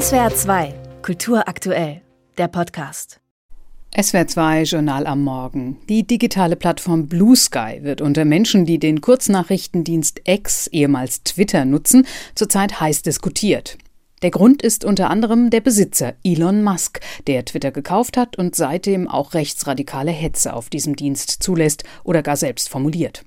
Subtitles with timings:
[0.00, 2.02] SWR 2, Kultur aktuell,
[2.36, 3.20] der Podcast.
[3.96, 5.78] SWR 2 Journal am Morgen.
[5.88, 12.08] Die digitale Plattform Blue Sky wird unter Menschen, die den Kurznachrichtendienst X, ehemals Twitter, nutzen,
[12.34, 13.78] zurzeit heiß diskutiert.
[14.22, 16.98] Der Grund ist unter anderem der Besitzer Elon Musk,
[17.28, 22.36] der Twitter gekauft hat und seitdem auch rechtsradikale Hetze auf diesem Dienst zulässt oder gar
[22.36, 23.24] selbst formuliert.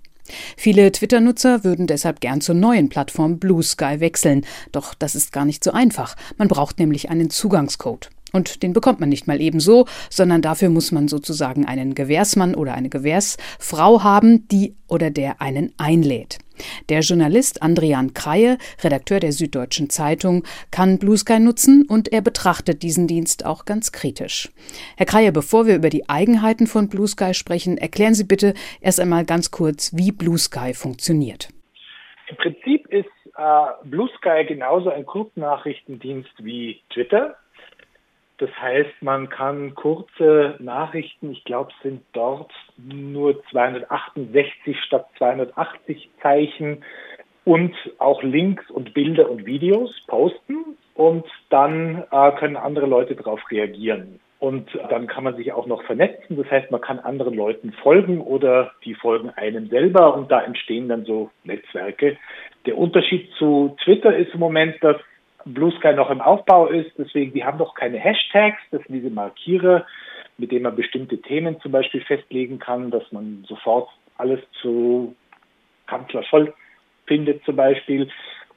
[0.56, 4.46] Viele Twitter-Nutzer würden deshalb gern zur neuen Plattform Blue Sky wechseln.
[4.72, 6.16] Doch das ist gar nicht so einfach.
[6.38, 8.10] Man braucht nämlich einen Zugangscode.
[8.34, 12.74] Und den bekommt man nicht mal ebenso, sondern dafür muss man sozusagen einen Gewährsmann oder
[12.74, 16.40] eine Gewährsfrau haben, die oder der einen einlädt.
[16.90, 22.84] Der Journalist Andrian Kreie, Redakteur der Süddeutschen Zeitung, kann Blue Sky nutzen und er betrachtet
[22.84, 24.50] diesen Dienst auch ganz kritisch.
[24.96, 29.00] Herr Kreie, bevor wir über die Eigenheiten von Blue Sky sprechen, erklären Sie bitte erst
[29.00, 31.50] einmal ganz kurz, wie Blue Sky funktioniert.
[32.30, 33.06] Im Prinzip ist
[33.38, 37.36] äh, Blue Sky genauso ein Kurznachrichtendienst wie Twitter.
[38.40, 46.84] Das heißt, man kann kurze Nachrichten, ich glaube, sind dort nur 268 statt 280 Zeichen
[47.46, 53.40] und auch Links und Bilder und Videos posten und dann äh, können andere Leute darauf
[53.50, 54.20] reagieren.
[54.40, 56.38] Und dann kann man sich auch noch vernetzen.
[56.38, 60.90] Das heißt, man kann anderen Leuten folgen oder die folgen einem selber und da entstehen
[60.90, 62.18] dann so Netzwerke.
[62.68, 64.98] Der Unterschied zu Twitter ist im Moment, dass
[65.54, 66.92] Blue Sky noch im Aufbau ist.
[66.98, 69.86] Deswegen, die haben noch keine Hashtags, das sind diese Markiere,
[70.38, 75.16] mit denen man bestimmte Themen zum Beispiel festlegen kann, dass man sofort alles zu
[75.88, 76.54] Kanzler Scholz
[77.06, 78.10] findet zum Beispiel.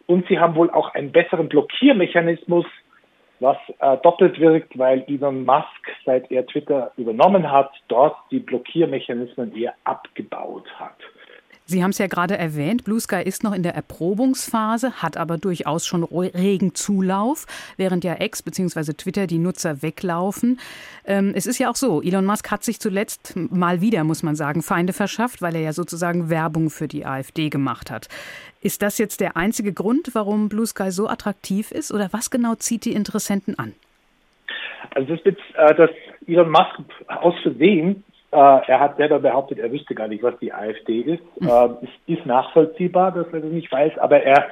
[0.06, 2.66] Und sie haben wohl auch einen besseren Blockiermechanismus,
[3.38, 5.66] was äh, doppelt wirkt, weil Elon Musk,
[6.04, 10.66] seit er Twitter übernommen hat, dort die Blockiermechanismen eher abgebaut.
[11.70, 15.38] Sie haben es ja gerade erwähnt, Blue Sky ist noch in der Erprobungsphase, hat aber
[15.38, 18.94] durchaus schon regen Zulauf, während ja X bzw.
[18.94, 20.58] Twitter die Nutzer weglaufen.
[21.04, 24.34] Ähm, es ist ja auch so, Elon Musk hat sich zuletzt mal wieder, muss man
[24.34, 28.08] sagen, Feinde verschafft, weil er ja sozusagen Werbung für die AfD gemacht hat.
[28.60, 32.56] Ist das jetzt der einzige Grund, warum Blue Sky so attraktiv ist oder was genau
[32.56, 33.74] zieht die Interessenten an?
[34.96, 35.90] Also das, ist, äh, dass
[36.26, 38.02] Elon Musk aus Versehen
[38.36, 41.22] er hat selber behauptet, er wüsste gar nicht, was die AfD ist.
[41.40, 41.48] Mhm.
[41.48, 44.48] Äh, es ist nachvollziehbar, dass er das nicht weiß, aber er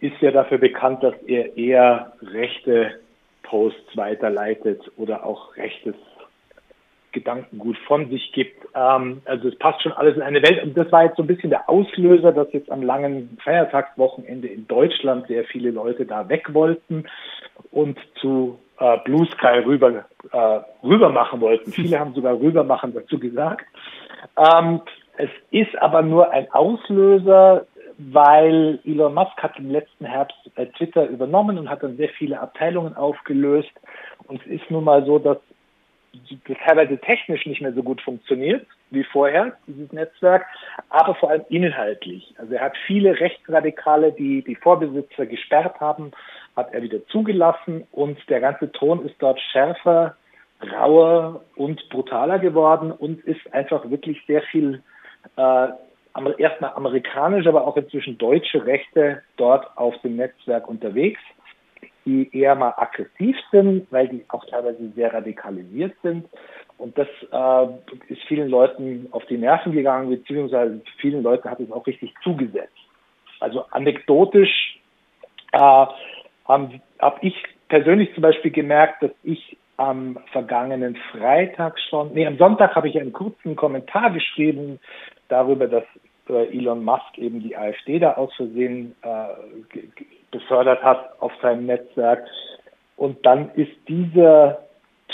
[0.00, 2.92] ist ja dafür bekannt, dass er eher rechte
[3.42, 5.94] Posts weiterleitet oder auch rechtes
[7.12, 8.66] Gedankengut von sich gibt.
[8.74, 10.62] Ähm, also es passt schon alles in eine Welt.
[10.62, 14.68] Und das war jetzt so ein bisschen der Auslöser, dass jetzt am langen Feiertagswochenende in
[14.68, 17.06] Deutschland sehr viele Leute da weg wollten
[17.70, 21.72] und zu äh, Blue Sky rüber, äh, rüber machen wollten.
[21.72, 23.66] Viele haben sogar rüber machen dazu gesagt.
[24.36, 24.80] Ähm,
[25.16, 27.66] es ist aber nur ein Auslöser,
[27.98, 32.40] weil Elon Musk hat im letzten Herbst äh, Twitter übernommen und hat dann sehr viele
[32.40, 33.72] Abteilungen aufgelöst.
[34.28, 35.38] Und es ist nun mal so, dass
[36.46, 40.46] das teilweise technisch nicht mehr so gut funktioniert wie vorher, dieses Netzwerk,
[40.88, 42.34] aber vor allem inhaltlich.
[42.38, 46.12] Also er hat viele Rechtsradikale, die die Vorbesitzer gesperrt haben,
[46.58, 50.16] hat er wieder zugelassen und der ganze Ton ist dort schärfer,
[50.72, 54.82] rauer und brutaler geworden und ist einfach wirklich sehr viel
[55.36, 55.68] äh,
[56.36, 61.20] erstmal amerikanisch, aber auch inzwischen deutsche Rechte dort auf dem Netzwerk unterwegs,
[62.04, 66.28] die eher mal aggressiv sind, weil die auch teilweise sehr radikalisiert sind.
[66.76, 71.70] Und das äh, ist vielen Leuten auf die Nerven gegangen, beziehungsweise vielen Leuten hat es
[71.70, 72.72] auch richtig zugesetzt.
[73.38, 74.80] Also anekdotisch
[75.52, 75.86] äh,
[76.48, 77.34] habe hab ich
[77.68, 82.98] persönlich zum Beispiel gemerkt, dass ich am vergangenen Freitag schon, nee, am Sonntag habe ich
[82.98, 84.80] einen kurzen Kommentar geschrieben
[85.28, 85.84] darüber, dass
[86.28, 89.78] äh, Elon Musk eben die AfD da aus Versehen äh,
[90.32, 92.26] befördert hat auf seinem Netzwerk.
[92.96, 94.58] Und dann ist dieser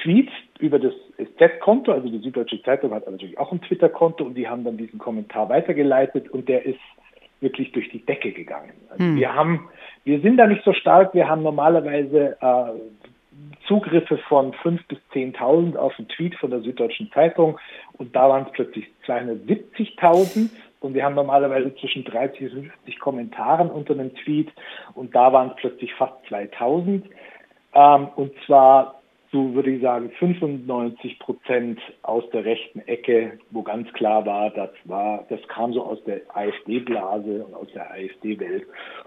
[0.02, 4.48] Tweet über das SZ-Konto, also die Süddeutsche Zeitung hat natürlich auch ein Twitter-Konto und die
[4.48, 6.80] haben dann diesen Kommentar weitergeleitet und der ist
[7.40, 8.72] wirklich durch die Decke gegangen.
[8.90, 9.16] Also hm.
[9.16, 9.68] Wir haben,
[10.04, 11.14] wir sind da nicht so stark.
[11.14, 12.72] Wir haben normalerweise äh,
[13.66, 17.58] Zugriffe von 5.000 bis 10.000 auf einen Tweet von der Süddeutschen Zeitung
[17.94, 20.50] und da waren es plötzlich 270.000
[20.80, 24.52] und wir haben normalerweise zwischen 30 und 50 Kommentaren unter einem Tweet
[24.94, 27.02] und da waren es plötzlich fast 2.000
[27.74, 29.02] ähm, und zwar
[29.34, 34.70] zu, würde ich sagen, 95 Prozent aus der rechten Ecke, wo ganz klar war, das
[34.84, 38.64] war, das kam so aus der AfD-Blase und aus der AfD-Welt.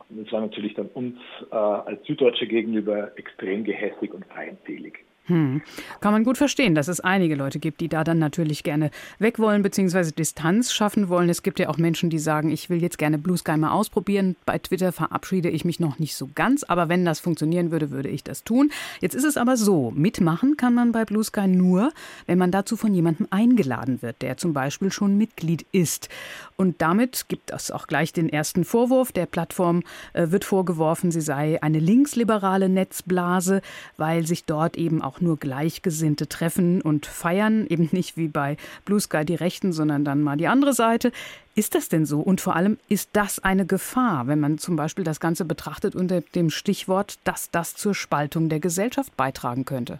[0.09, 1.15] Und es war natürlich dann uns
[1.49, 5.06] äh, als Süddeutsche gegenüber extrem gehässig und feindselig.
[5.27, 5.61] Hm.
[5.99, 9.39] Kann man gut verstehen, dass es einige Leute gibt, die da dann natürlich gerne weg
[9.39, 10.11] wollen bzw.
[10.11, 11.29] Distanz schaffen wollen.
[11.29, 14.37] Es gibt ja auch Menschen, die sagen, ich will jetzt gerne Blue Sky mal ausprobieren.
[14.45, 18.09] Bei Twitter verabschiede ich mich noch nicht so ganz, aber wenn das funktionieren würde, würde
[18.09, 18.71] ich das tun.
[19.01, 21.91] Jetzt ist es aber so, mitmachen kann man bei Blue Sky nur,
[22.25, 26.07] wenn man dazu von jemandem eingeladen wird, der zum Beispiel schon Mitglied ist.
[26.55, 29.11] Und damit gibt es auch gleich den ersten Vorwurf.
[29.11, 29.83] Der Plattform
[30.13, 33.61] äh, wird vorgeworfen, sie sei eine linksliberale Netzblase,
[33.97, 38.57] weil sich dort eben auch auch nur Gleichgesinnte treffen und feiern, eben nicht wie bei
[38.85, 41.11] Blue Sky die Rechten, sondern dann mal die andere Seite.
[41.55, 42.19] Ist das denn so?
[42.19, 46.21] Und vor allem, ist das eine Gefahr, wenn man zum Beispiel das Ganze betrachtet unter
[46.21, 49.99] dem Stichwort, dass das zur Spaltung der Gesellschaft beitragen könnte?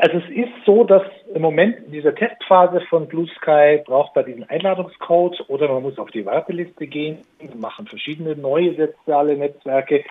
[0.00, 1.02] Also es ist so, dass
[1.34, 5.98] im Moment in dieser Testphase von Blue Sky braucht man diesen Einladungscode oder man muss
[5.98, 7.18] auf die Warteliste gehen,
[7.56, 10.04] machen verschiedene neue soziale Netzwerke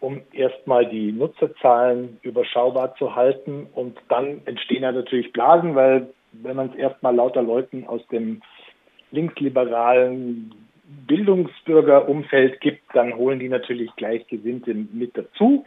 [0.00, 3.66] um erstmal die Nutzerzahlen überschaubar zu halten.
[3.74, 8.42] Und dann entstehen ja natürlich Blasen, weil wenn man es erstmal lauter Leuten aus dem
[9.10, 10.54] linksliberalen
[11.06, 15.64] Bildungsbürgerumfeld gibt, dann holen die natürlich Gleichgesinnte mit dazu.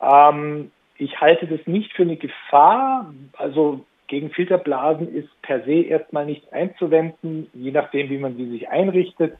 [0.00, 3.12] Ähm, ich halte das nicht für eine Gefahr.
[3.36, 8.68] Also gegen Filterblasen ist per se erstmal nichts einzuwenden, je nachdem, wie man sie sich
[8.68, 9.34] einrichtet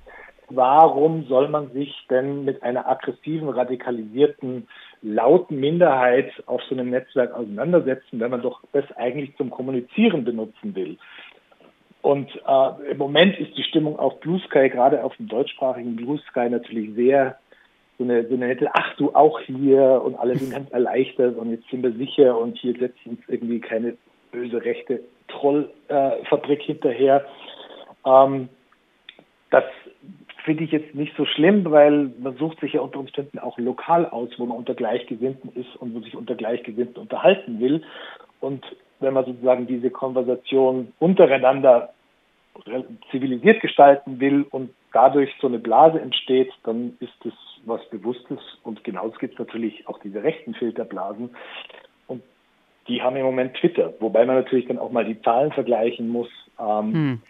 [0.50, 4.68] warum soll man sich denn mit einer aggressiven, radikalisierten,
[5.02, 10.74] lauten Minderheit auf so einem Netzwerk auseinandersetzen, wenn man doch das eigentlich zum Kommunizieren benutzen
[10.74, 10.98] will?
[12.02, 16.18] Und äh, im Moment ist die Stimmung auf Blue Sky, gerade auf dem deutschsprachigen Blue
[16.30, 17.38] Sky, natürlich sehr
[17.98, 21.50] so eine, so eine nette, ach du auch hier und alle sind ganz erleichtert und
[21.50, 23.98] jetzt sind wir sicher und hier setzt uns irgendwie keine
[24.32, 27.26] böse rechte Trollfabrik äh, hinterher.
[28.06, 28.48] Ähm,
[29.50, 29.64] das
[30.44, 34.06] finde ich jetzt nicht so schlimm, weil man sucht sich ja unter Umständen auch lokal
[34.06, 37.82] aus, wo man unter Gleichgesinnten ist und wo sich unter Gleichgesinnten unterhalten will.
[38.40, 38.64] Und
[39.00, 41.92] wenn man sozusagen diese Konversation untereinander
[43.10, 47.32] zivilisiert gestalten will und dadurch so eine Blase entsteht, dann ist das
[47.64, 48.40] was Bewusstes.
[48.62, 51.30] Und genauso gibt es natürlich auch diese rechten Filterblasen.
[52.06, 52.22] Und
[52.88, 56.28] die haben im Moment Twitter, wobei man natürlich dann auch mal die Zahlen vergleichen muss.
[56.58, 57.22] Ähm, hm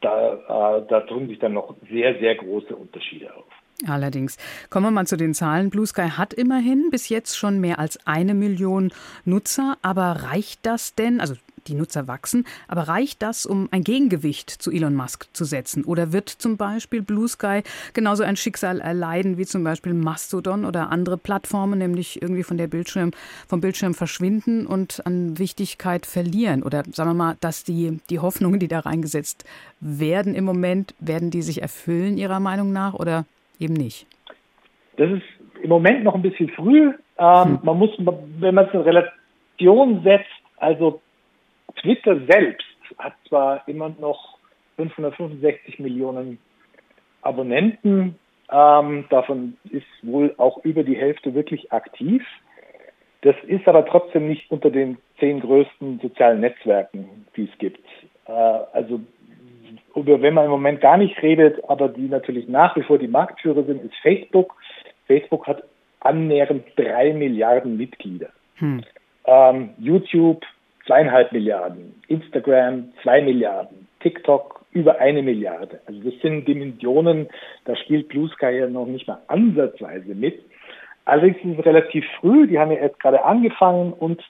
[0.00, 3.44] da, äh, da tun sich dann noch sehr, sehr große Unterschiede auf.
[3.86, 4.36] Allerdings.
[4.70, 5.70] Kommen wir mal zu den Zahlen.
[5.70, 8.90] Blue Sky hat immerhin bis jetzt schon mehr als eine Million
[9.24, 9.76] Nutzer.
[9.82, 11.20] Aber reicht das denn?
[11.20, 11.34] Also
[11.68, 15.84] die Nutzer wachsen, aber reicht das, um ein Gegengewicht zu Elon Musk zu setzen?
[15.84, 17.62] Oder wird zum Beispiel Blue Sky
[17.94, 22.66] genauso ein Schicksal erleiden wie zum Beispiel Mastodon oder andere Plattformen, nämlich irgendwie von der
[22.66, 23.12] Bildschirm,
[23.46, 26.62] vom Bildschirm verschwinden und an Wichtigkeit verlieren?
[26.62, 29.44] Oder sagen wir mal, dass die, die Hoffnungen, die da reingesetzt
[29.80, 33.24] werden im Moment, werden die sich erfüllen Ihrer Meinung nach oder
[33.58, 34.06] eben nicht?
[34.96, 35.22] Das ist
[35.62, 36.92] im Moment noch ein bisschen früh.
[37.18, 37.58] Ähm, hm.
[37.62, 40.26] Man muss, wenn man es in Relation setzt,
[40.56, 41.00] also
[41.76, 42.66] Twitter selbst
[42.98, 44.38] hat zwar immer noch
[44.76, 46.38] 565 Millionen
[47.22, 48.18] Abonnenten,
[48.50, 52.24] ähm, davon ist wohl auch über die Hälfte wirklich aktiv.
[53.22, 57.84] Das ist aber trotzdem nicht unter den zehn größten sozialen Netzwerken, die es gibt.
[58.26, 59.00] Äh, also
[59.94, 63.08] über wenn man im Moment gar nicht redet, aber die natürlich nach wie vor die
[63.08, 64.54] Marktführer sind, ist Facebook.
[65.06, 65.64] Facebook hat
[66.00, 68.28] annähernd drei Milliarden Mitglieder.
[68.56, 68.84] Hm.
[69.24, 70.44] Ähm, YouTube
[70.88, 75.80] zweieinhalb Milliarden, Instagram zwei Milliarden, TikTok über eine Milliarde.
[75.86, 77.28] Also das sind Dimensionen,
[77.66, 80.42] da spielt Blue Sky ja noch nicht mal ansatzweise mit.
[81.04, 84.22] Allerdings ist es relativ früh, die haben ja jetzt gerade angefangen und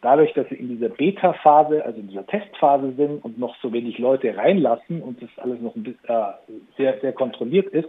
[0.00, 3.98] dadurch, dass sie in dieser Beta-Phase, also in dieser Testphase sind und noch so wenig
[3.98, 6.32] Leute reinlassen und das alles noch bisschen, äh,
[6.76, 7.88] sehr, sehr kontrolliert ist,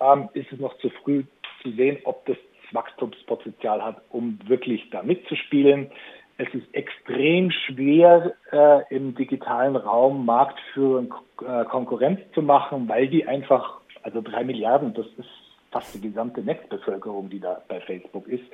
[0.00, 1.24] ähm, ist es noch zu früh
[1.62, 2.36] zu sehen, ob das
[2.72, 5.90] Wachstumspotenzial hat, um wirklich da mitzuspielen.
[6.38, 13.26] Es ist extrem schwer, äh, im digitalen Raum Marktführung äh, Konkurrenz zu machen, weil die
[13.26, 15.28] einfach, also drei Milliarden, das ist
[15.72, 18.44] fast die gesamte Netzbevölkerung, die da bei Facebook ist.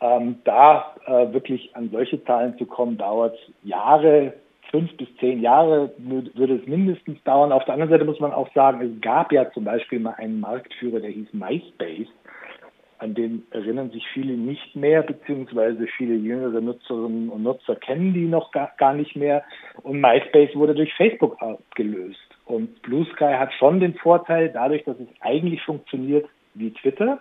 [0.00, 4.34] Ähm, da äh, wirklich an solche Zahlen zu kommen, dauert Jahre,
[4.70, 7.52] fünf bis zehn Jahre würde es mindestens dauern.
[7.52, 10.40] Auf der anderen Seite muss man auch sagen, es gab ja zum Beispiel mal einen
[10.40, 12.08] Marktführer, der hieß MySpace
[12.98, 18.26] an den erinnern sich viele nicht mehr, beziehungsweise viele jüngere Nutzerinnen und Nutzer kennen die
[18.26, 19.44] noch gar, gar nicht mehr.
[19.82, 22.18] Und MySpace wurde durch Facebook abgelöst.
[22.44, 27.20] Und Blue Sky hat schon den Vorteil, dadurch, dass es eigentlich funktioniert wie Twitter.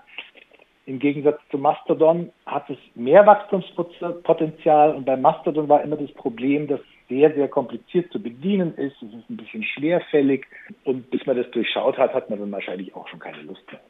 [0.86, 6.68] Im Gegensatz zu Mastodon hat es mehr Wachstumspotenzial und bei Mastodon war immer das Problem,
[6.68, 8.96] dass es sehr, sehr kompliziert zu bedienen ist.
[9.02, 10.46] Es ist ein bisschen schwerfällig
[10.86, 13.82] und bis man das durchschaut hat, hat man dann wahrscheinlich auch schon keine Lust mehr.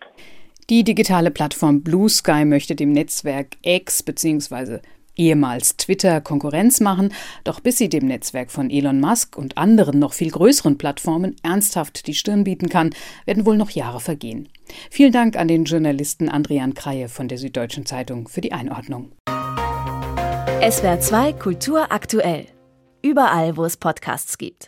[0.69, 4.79] Die digitale Plattform Blue Sky möchte dem Netzwerk X bzw.
[5.15, 7.13] ehemals Twitter Konkurrenz machen,
[7.45, 12.05] doch bis sie dem Netzwerk von Elon Musk und anderen noch viel größeren Plattformen ernsthaft
[12.05, 12.89] die Stirn bieten kann,
[13.25, 14.49] werden wohl noch Jahre vergehen.
[14.91, 19.13] Vielen Dank an den Journalisten Andrian Kreie von der Süddeutschen Zeitung für die Einordnung.
[20.69, 22.45] SWR 2 Kultur aktuell.
[23.01, 24.65] Überall, wo es Podcasts gibt.